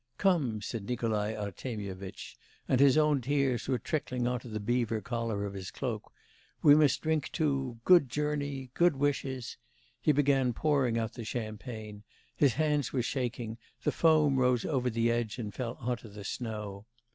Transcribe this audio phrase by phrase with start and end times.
[0.17, 2.35] 'Come!' said Nikolai Artemyevitch
[2.67, 6.11] and his own tears were trickling on to the beaver collar of his cloak
[6.63, 9.57] 'we must drink to good journey good wishes'
[10.01, 12.01] He began pouring out the champagne:
[12.35, 16.23] his hands were shaking, the foam rose over the edge and fell on to the
[16.23, 16.87] snow.